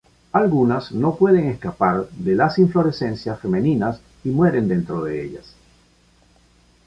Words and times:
Algunas 0.31 0.91
no 0.93 1.13
pueden 1.13 1.45
escapar 1.47 2.09
de 2.09 2.33
las 2.33 2.57
inflorescencias 2.57 3.39
femeninas 3.39 4.01
y 4.23 4.29
mueren 4.29 4.67
dentro 4.67 5.03
de 5.03 5.23
ellas. 5.23 5.53